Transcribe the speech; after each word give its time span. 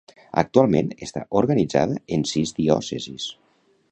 Actualment 0.41 0.87
està 1.07 1.21
organitzada 1.41 1.99
en 2.17 2.27
sis 2.31 2.57
diòcesis. 2.63 3.31